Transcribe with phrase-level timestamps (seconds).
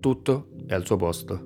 [0.00, 1.38] Tutto è al suo posto.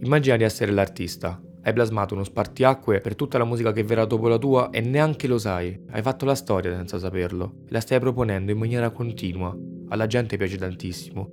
[0.00, 1.42] Immagina di essere l'artista.
[1.60, 5.26] Hai plasmato uno spartiacque per tutta la musica che verrà dopo la tua e neanche
[5.26, 5.76] lo sai.
[5.90, 9.52] Hai fatto la storia senza saperlo e la stai proponendo in maniera continua.
[9.88, 11.30] Alla gente piace tantissimo.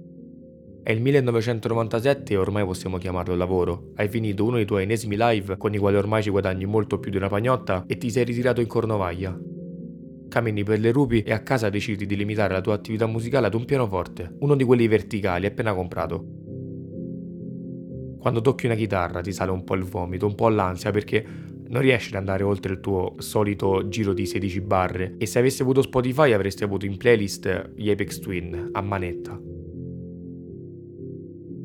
[0.82, 3.92] È il 1997 e ormai possiamo chiamarlo lavoro.
[3.94, 7.12] Hai finito uno dei tuoi enesimi live con i quali ormai ci guadagni molto più
[7.12, 9.38] di una pagnotta e ti sei ritirato in Cornovaglia.
[10.32, 13.54] Cammini per le rupi e a casa decidi di limitare la tua attività musicale ad
[13.54, 16.26] un pianoforte, uno di quelli verticali appena comprato.
[18.18, 21.26] Quando tocchi una chitarra ti sale un po' il vomito, un po' l'ansia perché
[21.68, 25.64] non riesci ad andare oltre il tuo solito giro di 16 barre e se avessi
[25.64, 29.38] avuto Spotify avresti avuto in playlist gli Apex Twin a manetta.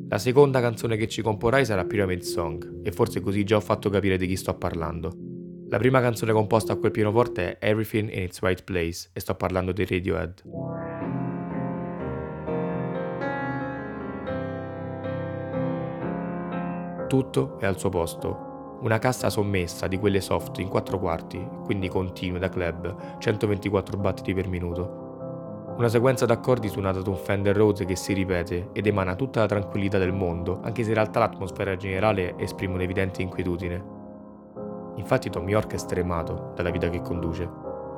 [0.09, 3.91] La seconda canzone che ci comporrai sarà Pyramid Song e forse così già ho fatto
[3.91, 5.26] capire di chi sto parlando.
[5.77, 9.35] La prima canzone composta a quel pianoforte è Everything in its Right Place e sto
[9.35, 10.43] parlando di Radiohead.
[17.07, 18.79] Tutto è al suo posto.
[18.81, 24.33] Una cassa sommessa di quelle soft in quattro quarti, quindi continue da club, 124 battiti
[24.33, 25.75] per minuto.
[25.77, 29.47] Una sequenza d'accordi suonata da un Fender Rhodes che si ripete ed emana tutta la
[29.47, 33.96] tranquillità del mondo, anche se in realtà l'atmosfera generale esprime un'evidente inquietudine.
[34.97, 37.49] Infatti Tom York è stremato dalla vita che conduce.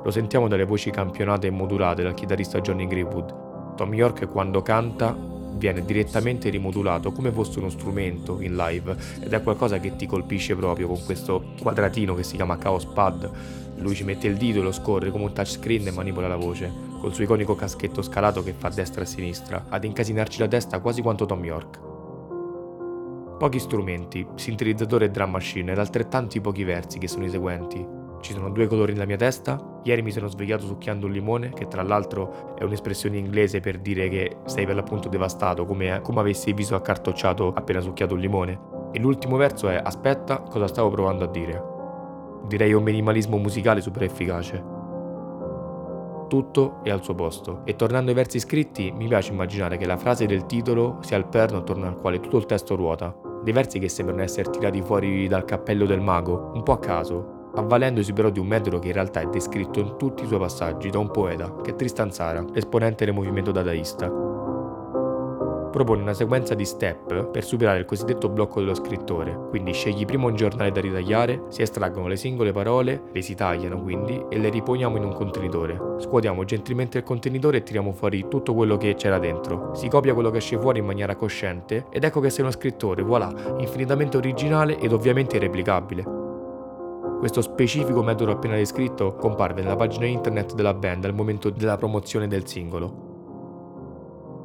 [0.03, 3.75] Lo sentiamo dalle voci campionate e modulate dal chitarrista Johnny Greenwood.
[3.75, 5.15] Tom York quando canta
[5.59, 10.55] viene direttamente rimodulato come fosse uno strumento in live ed è qualcosa che ti colpisce
[10.55, 13.31] proprio con questo quadratino che si chiama Chaos Pad.
[13.75, 16.71] Lui ci mette il dito e lo scorre come un touchscreen e manipola la voce,
[16.99, 21.01] col suo iconico caschetto scalato che fa destra e sinistra, ad incasinarci la testa quasi
[21.01, 21.88] quanto Tom York.
[23.39, 27.87] Pochi strumenti, sintetizzatore e drum machine ed altrettanti pochi versi che sono i seguenti.
[28.19, 29.79] Ci sono due colori nella mia testa.
[29.83, 34.09] Ieri mi sono svegliato succhiando un limone, che tra l'altro è un'espressione inglese per dire
[34.09, 38.59] che sei per l'appunto devastato, come, come avessi il viso accartocciato appena succhiato un limone.
[38.91, 41.63] E l'ultimo verso è aspetta cosa stavo provando a dire.
[42.45, 44.61] Direi un minimalismo musicale super efficace.
[46.27, 47.61] Tutto è al suo posto.
[47.63, 51.25] E tornando ai versi scritti, mi piace immaginare che la frase del titolo sia il
[51.27, 55.27] perno attorno al quale tutto il testo ruota dei versi che sembrano essere tirati fuori
[55.27, 58.93] dal cappello del mago, un po' a caso, avvalendosi però di un metodo che in
[58.93, 62.45] realtà è descritto in tutti i suoi passaggi da un poeta, che è Tristan Zara,
[62.53, 64.28] esponente del movimento dadaista
[65.69, 70.25] propone una sequenza di step per superare il cosiddetto blocco dello scrittore, quindi scegli prima
[70.25, 74.49] un giornale da ritagliare, si estraggono le singole parole, le si tagliano quindi e le
[74.49, 75.79] riponiamo in un contenitore.
[75.99, 79.73] Scuotiamo gentilmente il contenitore e tiriamo fuori tutto quello che c'era dentro.
[79.73, 83.01] Si copia quello che esce fuori in maniera cosciente ed ecco che sei uno scrittore,
[83.01, 86.03] voilà, infinitamente originale ed ovviamente irreplicabile.
[87.19, 92.29] Questo specifico metodo appena descritto comparve nella pagina internet della band al momento della promozione
[92.29, 93.08] del singolo.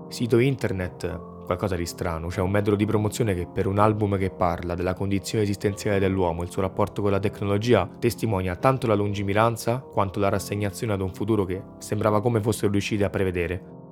[0.08, 4.30] Sito internet, qualcosa di strano, cioè un metodo di promozione che per un album che
[4.30, 8.94] parla della condizione esistenziale dell'uomo e il suo rapporto con la tecnologia testimonia tanto la
[8.94, 13.82] lungimiranza quanto la rassegnazione ad un futuro che sembrava come fossero riusciti a prevedere.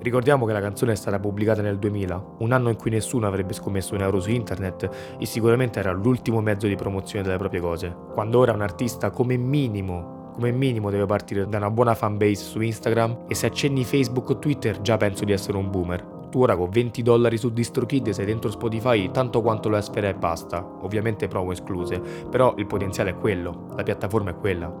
[0.00, 3.52] Ricordiamo che la canzone è stata pubblicata nel 2000, un anno in cui nessuno avrebbe
[3.52, 7.94] scommesso un euro su internet e sicuramente era l'ultimo mezzo di promozione delle proprie cose,
[8.14, 12.60] quando ora un artista come minimo come minimo deve partire da una buona fanbase su
[12.60, 16.18] Instagram e se accenni Facebook o Twitter già penso di essere un boomer.
[16.30, 20.14] Tu ora con 20 dollari su DistroKid sei dentro Spotify tanto quanto lo Sfera e
[20.14, 24.72] basta, ovviamente promo escluse, però il potenziale è quello, la piattaforma è quella.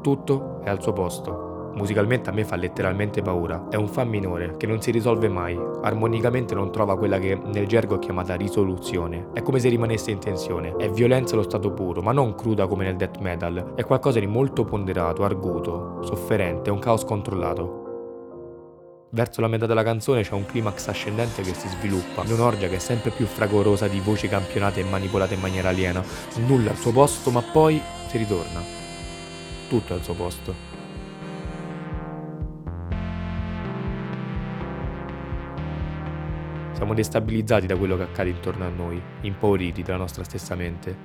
[0.00, 1.51] Tutto è al suo posto.
[1.74, 3.66] Musicalmente a me fa letteralmente paura.
[3.68, 5.58] È un fa minore che non si risolve mai.
[5.82, 9.28] Armonicamente non trova quella che nel gergo è chiamata risoluzione.
[9.32, 10.76] È come se rimanesse in tensione.
[10.76, 13.72] È violenza allo stato puro, ma non cruda come nel death metal.
[13.74, 17.80] È qualcosa di molto ponderato, arguto, sofferente, un caos controllato.
[19.14, 22.76] Verso la metà della canzone c'è un climax ascendente che si sviluppa, in un'orgia che
[22.76, 26.02] è sempre più fragorosa di voci campionate e manipolate in maniera aliena.
[26.46, 27.78] Nulla al suo posto, ma poi
[28.08, 28.62] si ritorna.
[29.68, 30.71] Tutto al suo posto.
[36.82, 40.96] Siamo destabilizzati da quello che accade intorno a noi, impauriti dalla nostra stessa mente.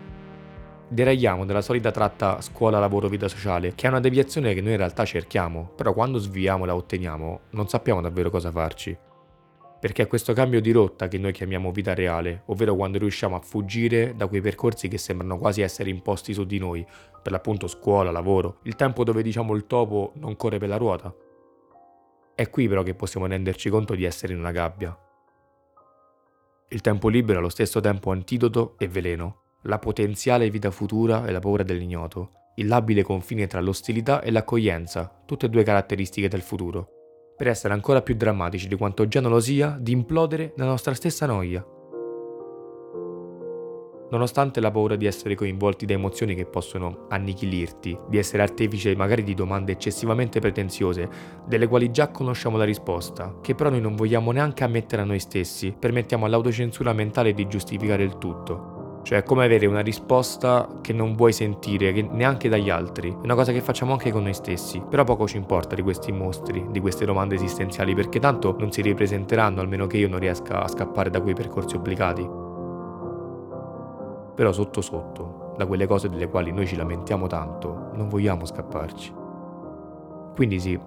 [0.87, 5.69] Deragliamo dalla solita tratta scuola-lavoro-vita sociale, che è una deviazione che noi in realtà cerchiamo,
[5.75, 8.97] però quando sviamo la otteniamo non sappiamo davvero cosa farci.
[9.79, 13.41] Perché è questo cambio di rotta che noi chiamiamo vita reale, ovvero quando riusciamo a
[13.41, 16.83] fuggire da quei percorsi che sembrano quasi essere imposti su di noi,
[17.21, 21.13] per l'appunto scuola, lavoro, il tempo dove diciamo il topo non corre per la ruota.
[22.33, 24.97] È qui però che possiamo renderci conto di essere in una gabbia,
[26.69, 31.31] il tempo libero è allo stesso tempo antidoto e veleno, la potenziale vita futura e
[31.31, 36.41] la paura dell'ignoto, il labile confine tra l'ostilità e l'accoglienza, tutte e due caratteristiche del
[36.41, 36.91] futuro.
[37.37, 40.95] per essere ancora più drammatici di quanto già non lo sia, di implodere nella nostra
[40.95, 41.63] stessa noia.
[44.09, 49.23] Nonostante la paura di essere coinvolti da emozioni che possono annichilirti, di essere artefice magari
[49.23, 51.09] di domande eccessivamente pretenziose,
[51.45, 55.19] delle quali già conosciamo la risposta, che però noi non vogliamo neanche ammettere a noi
[55.19, 58.75] stessi, permettiamo all'autocensura mentale di giustificare il tutto.
[59.03, 63.09] Cioè è come avere una risposta che non vuoi sentire neanche dagli altri.
[63.09, 64.83] È una cosa che facciamo anche con noi stessi.
[64.89, 68.81] Però poco ci importa di questi mostri, di queste domande esistenziali, perché tanto non si
[68.81, 72.46] ripresenteranno almeno che io non riesca a scappare da quei percorsi obbligati.
[74.37, 79.11] Però sotto sotto, da quelle cose delle quali noi ci lamentiamo tanto, non vogliamo scapparci.
[80.35, 80.79] Quindi sì,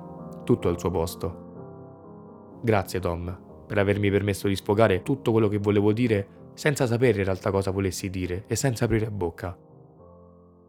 [0.44, 2.61] tutto al suo posto.
[2.62, 7.25] Grazie Tom, per avermi permesso di sfogare tutto quello che volevo dire senza sapere in
[7.25, 9.58] realtà cosa volessi dire e senza aprire bocca.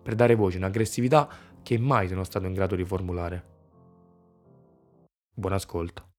[0.02, 1.30] Per dare voce a un'aggressività
[1.62, 3.46] che mai sono stato in grado di formulare.
[5.36, 6.11] Buon ascolto.